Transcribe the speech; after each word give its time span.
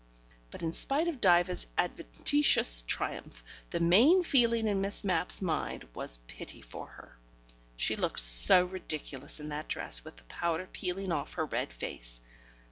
But 0.49 0.63
in 0.63 0.73
spite 0.73 1.07
of 1.07 1.21
Diva's 1.21 1.67
adventitious 1.77 2.81
triumph, 2.87 3.43
the 3.69 3.79
main 3.79 4.23
feeling 4.23 4.67
in 4.67 4.81
Miss 4.81 5.03
Mapp's 5.03 5.43
mind 5.43 5.87
was 5.93 6.17
pity 6.25 6.59
for 6.59 6.87
her. 6.87 7.19
She 7.77 7.95
looked 7.95 8.19
so 8.19 8.65
ridiculous 8.65 9.39
in 9.39 9.49
that 9.49 9.67
dress 9.67 10.03
with 10.03 10.17
the 10.17 10.23
powder 10.23 10.65
peeling 10.73 11.11
off 11.11 11.35
her 11.35 11.45
red 11.45 11.71
face. 11.71 12.19